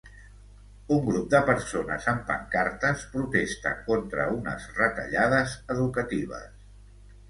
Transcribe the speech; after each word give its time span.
Un 0.95 1.03
grup 1.09 1.27
de 1.33 1.41
persones 1.49 2.09
amb 2.13 2.25
pancartes 2.31 3.05
protesta 3.13 3.77
contra 3.93 4.29
unes 4.41 4.69
retallades 4.83 5.59
educatives. 5.81 6.55